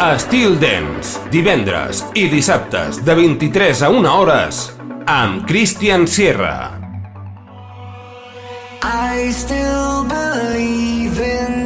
Estil 0.00 0.54
Dance, 0.56 1.20
divendres 1.28 1.98
i 2.16 2.22
dissabtes 2.32 3.02
de 3.04 3.12
23 3.18 3.82
a 3.84 3.90
1 3.92 4.08
hores 4.08 4.60
amb 5.04 5.44
Christian 5.44 6.06
Sierra. 6.08 6.72
I 8.80 9.28
still 9.28 10.08
believe 10.08 11.20
in 11.20 11.59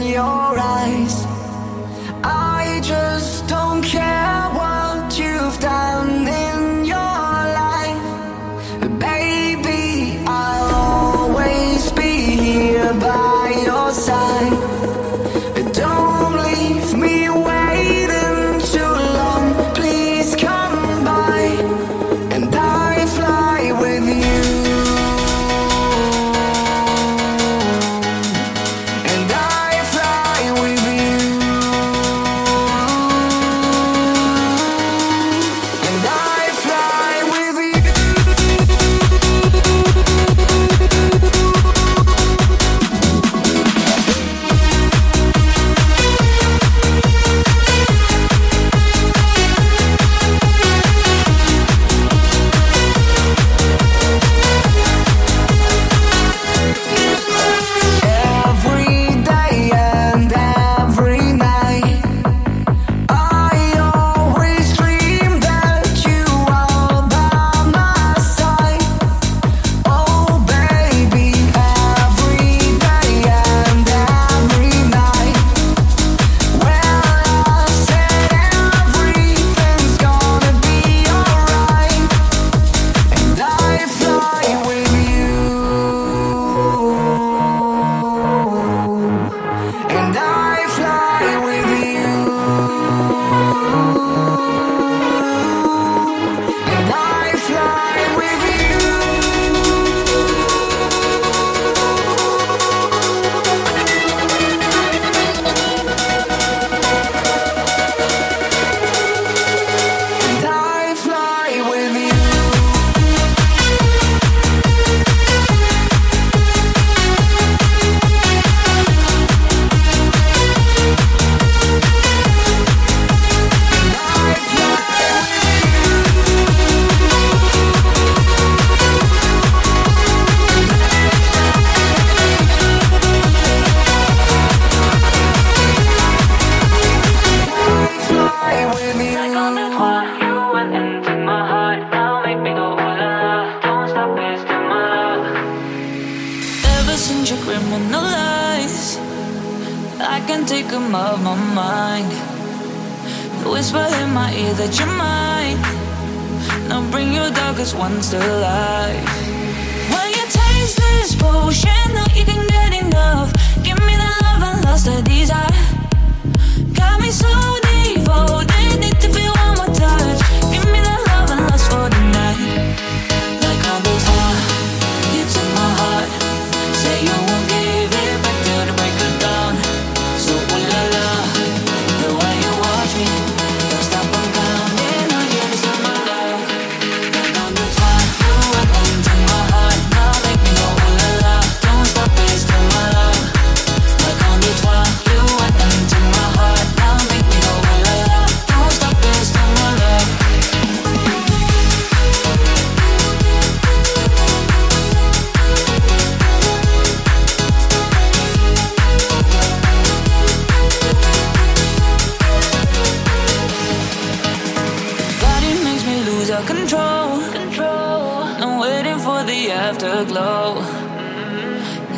afterglow. 219.74 220.62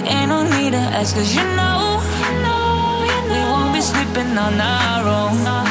Ain't 0.06 0.28
no 0.28 0.42
need 0.44 0.70
to 0.72 0.78
ask, 0.78 1.14
cause 1.14 1.34
you 1.34 1.42
know, 1.42 2.00
you 2.22 2.32
know, 2.42 3.04
you 3.10 3.20
know. 3.28 3.34
we 3.34 3.40
won't 3.50 3.74
be 3.74 3.80
sleeping 3.80 4.38
on 4.38 4.60
our 4.60 5.06
own. 5.06 5.65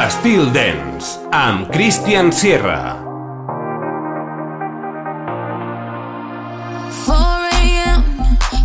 Estil 0.00 0.48
Dance, 0.52 1.18
amb 1.30 1.68
Christian 1.68 2.32
Sierra. 2.32 2.96
4 7.04 7.40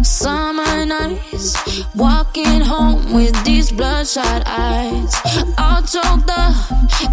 Summer 0.02 0.86
nights, 0.86 1.58
walking 1.94 2.62
home 2.62 3.12
with 3.14 3.36
these 3.44 3.70
bloodshot 3.70 4.44
eyes. 4.48 5.12
All 5.58 5.82
choked 5.84 6.32
up, 6.32 6.56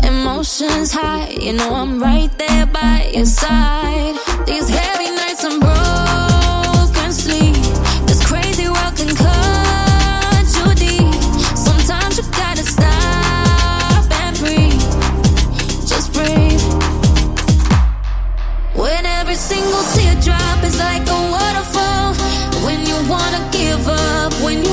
emotions 0.05 0.93
high. 0.93 1.31
You 1.31 1.55
know 1.55 1.75
I'm 1.75 2.01
right 2.01 2.31
there 2.39 2.67
by 2.67 3.11
your 3.13 3.27
side. 3.27 4.15
These 4.47 4.69
heavy 4.69 5.11
nights 5.11 5.45
I'm 5.45 5.59
broke. 5.59 6.32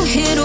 hit 0.10 0.40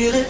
feel 0.00 0.14
it 0.14 0.29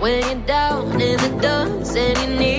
When 0.00 0.22
you're 0.22 0.46
down 0.46 0.98
in 0.98 1.18
the 1.18 1.42
dumps 1.42 1.94
and 1.94 2.16
you're 2.18 2.38
needing 2.38 2.49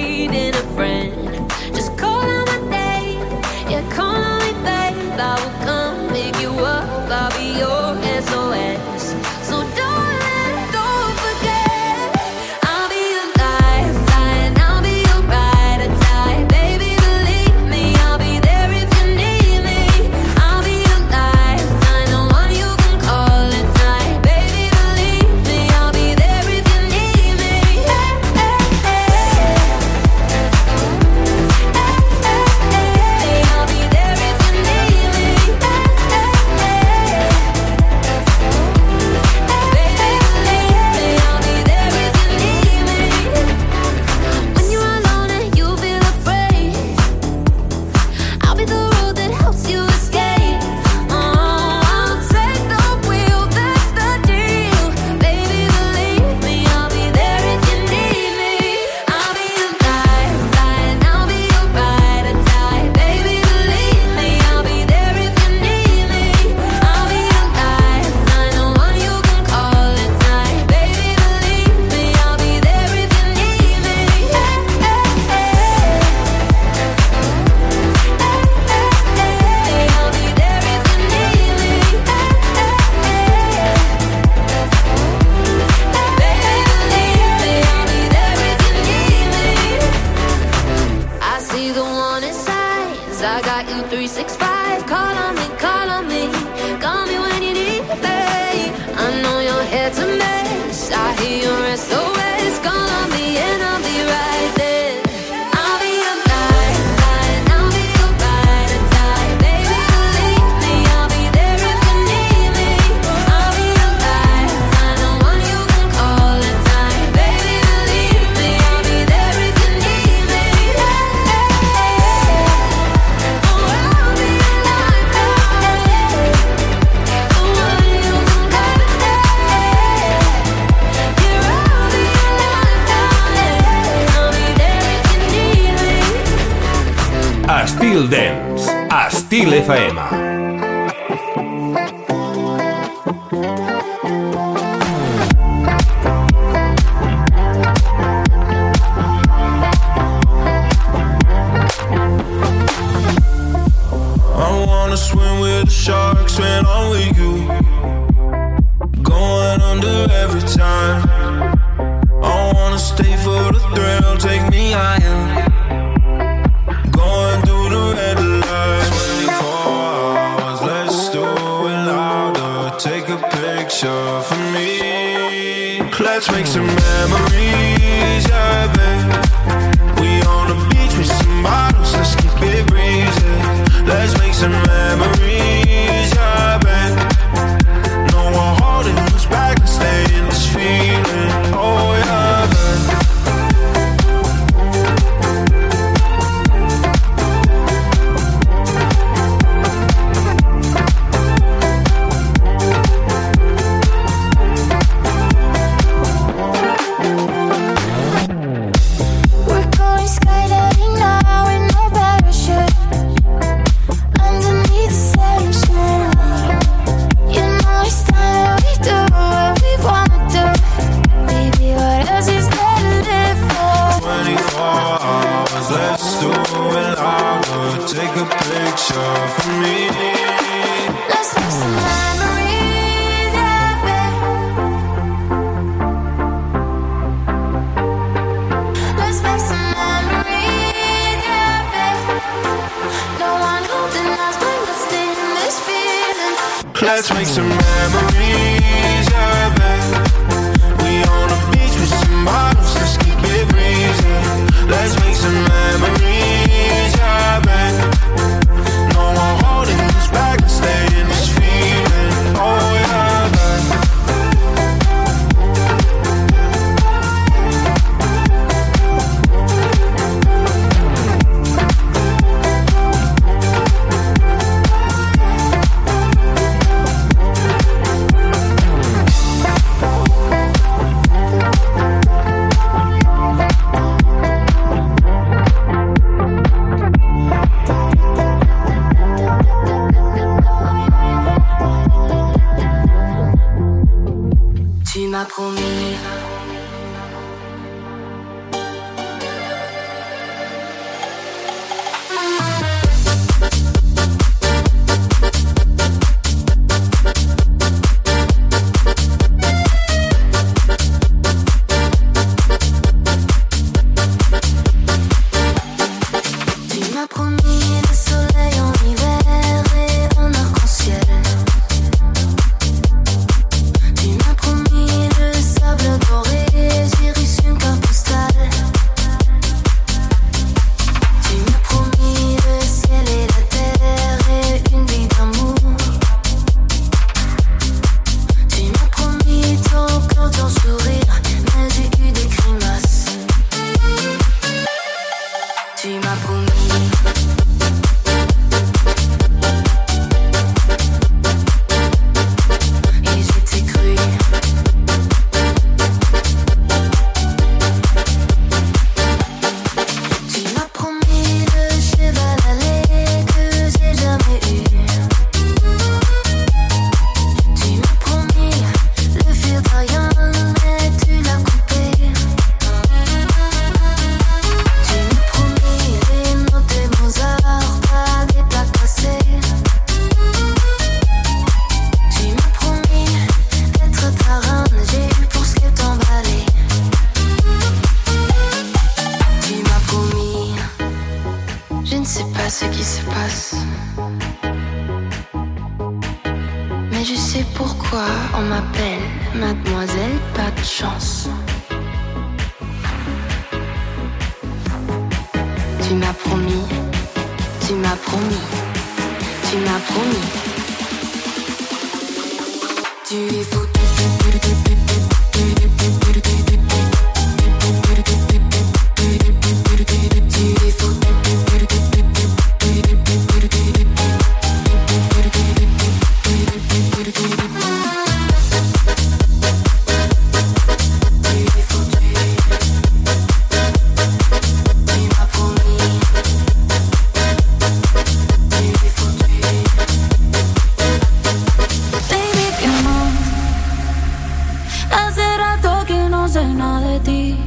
de 446.61 446.99
ti. 446.99 447.37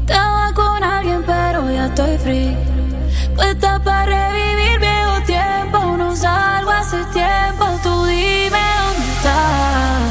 Estaba 0.00 0.52
con 0.52 0.82
alguien, 0.82 1.22
pero 1.24 1.70
ya 1.70 1.86
estoy 1.86 2.18
free. 2.18 2.56
Puesta 3.34 3.78
para 3.82 4.04
revivir 4.04 4.78
viejo 4.78 5.20
tiempo. 5.26 5.96
No 5.96 6.14
salgo 6.14 6.70
hace 6.70 6.98
tiempo. 7.12 7.64
Tú 7.82 8.04
dime 8.04 8.64
dónde 8.80 9.06
estás. 9.16 10.02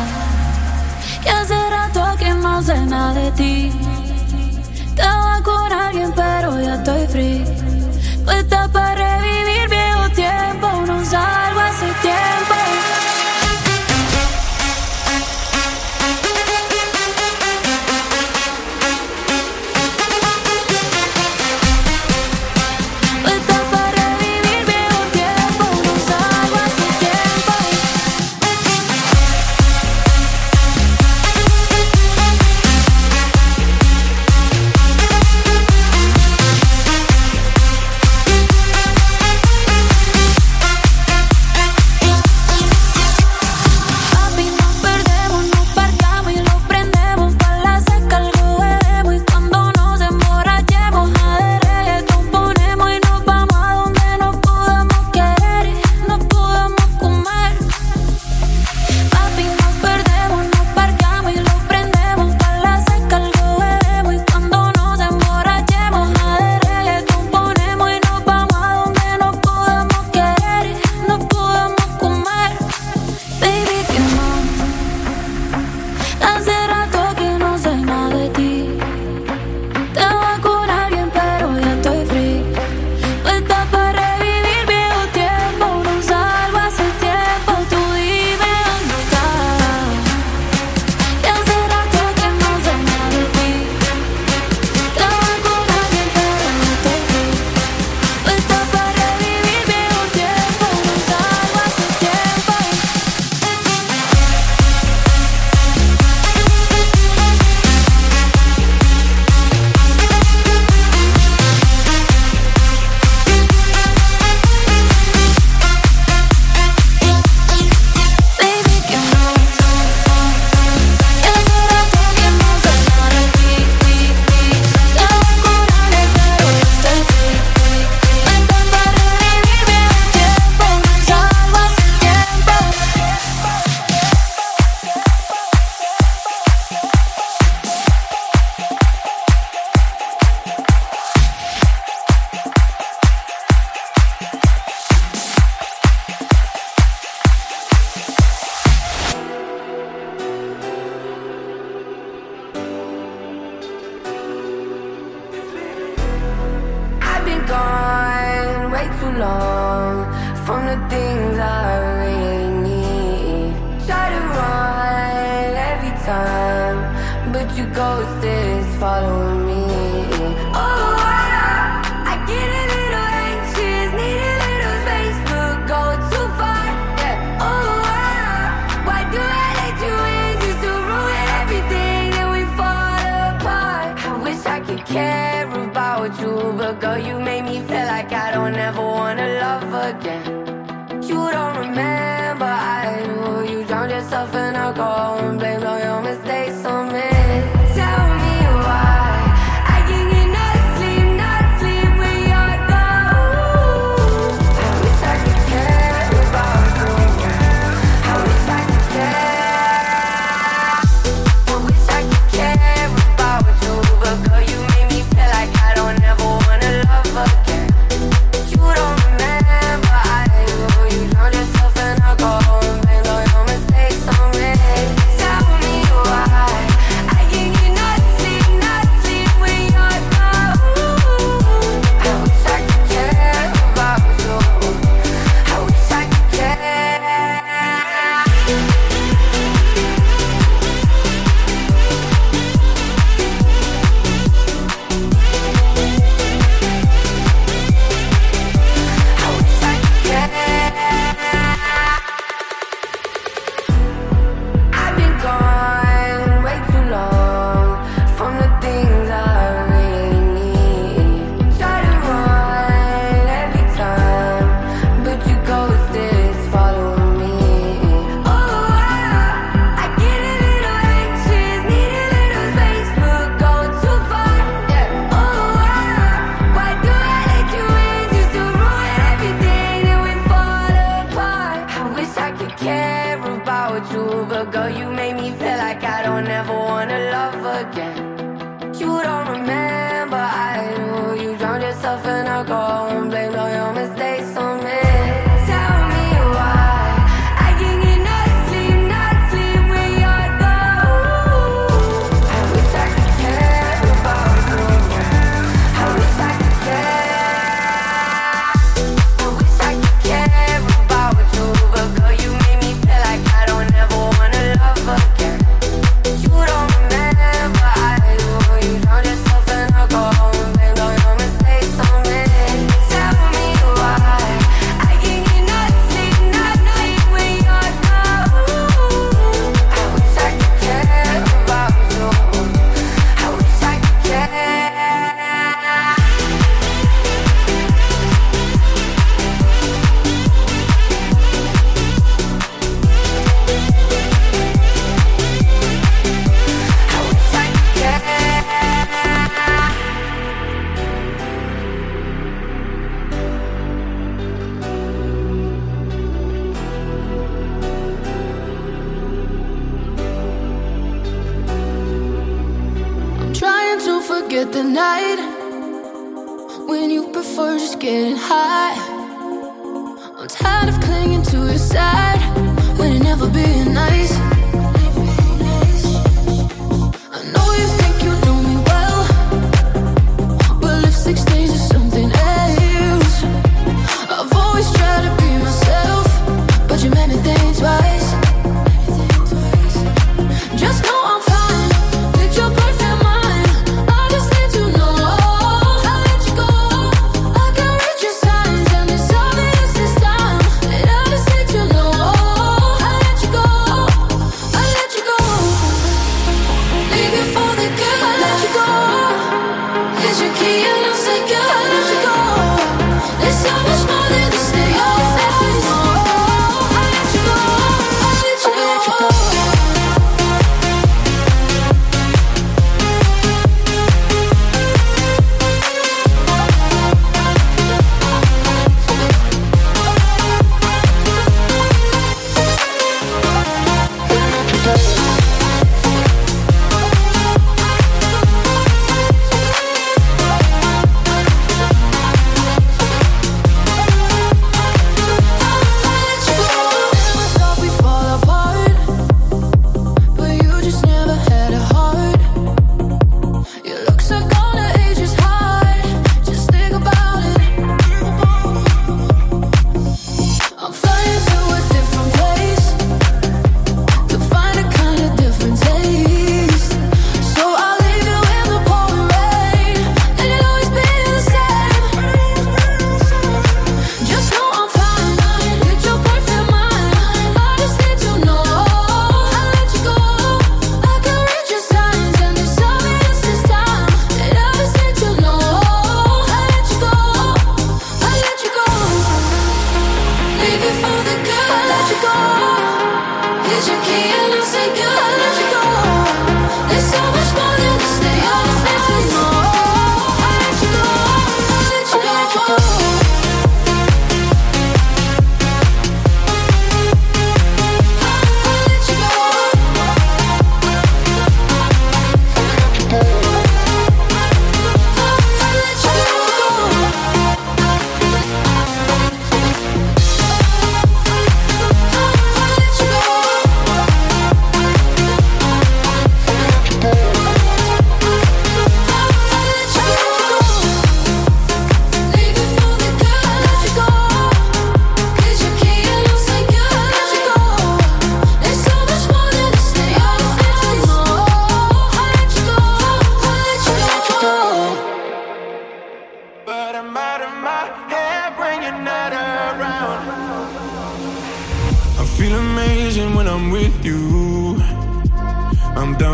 Ya 1.25 1.41
hace 1.41 1.69
rato 1.69 2.17
que 2.17 2.33
no 2.33 2.61
sé 2.63 2.77
nada 2.85 3.13
de 3.13 3.31
ti. 3.31 3.71
Estaba 4.87 5.41
con 5.43 5.71
alguien, 5.71 6.11
pero 6.15 6.59
ya 6.59 6.75
estoy 6.75 7.07
free. 7.07 7.45
Puesta 8.25 8.67
para 8.69 8.95
revivir 8.95 9.69
viejo 9.69 10.09
tiempo. 10.15 10.67
No 10.87 11.05
salgo 11.05 11.42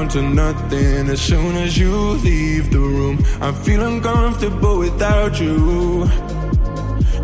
to 0.10 0.22
nothing 0.24 1.08
as 1.08 1.22
soon 1.22 1.56
as 1.56 1.78
you 1.78 1.94
leave 2.24 2.72
the 2.72 2.80
room. 2.80 3.24
I 3.42 3.52
feel 3.52 3.86
uncomfortable 3.86 4.80
without 4.80 5.40
you. 5.40 6.04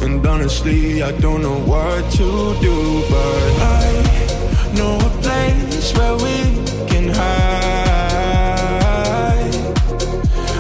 And 0.01 0.23
honestly, 0.25 1.01
I 1.01 1.11
don't 1.13 1.41
know 1.41 1.59
what 1.61 2.11
to 2.11 2.55
do, 2.61 3.01
but 3.09 3.53
I 3.79 4.73
know 4.75 4.97
a 4.97 5.09
place 5.23 5.93
where 5.97 6.15
we 6.25 6.37
can 6.85 7.07
hide. 7.09 7.55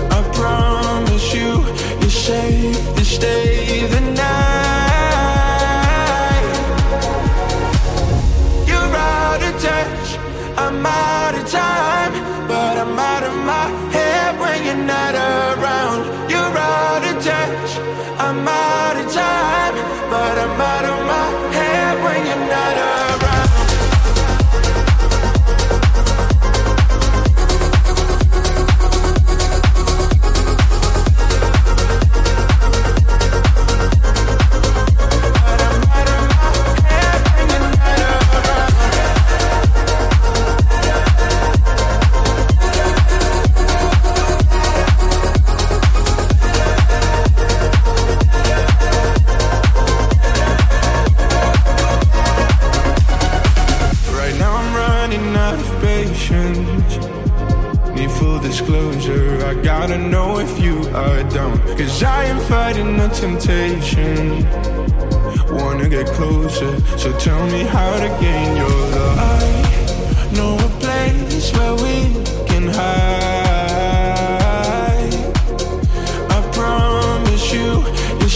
I 0.09 0.21
promise 0.33 1.31
you, 1.31 1.63
you're 2.01 2.09
safe 2.09 2.95
to 2.95 3.05
stay. 3.05 3.54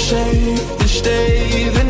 Safe 0.09 0.77
to 0.79 0.87
stay 0.87 1.88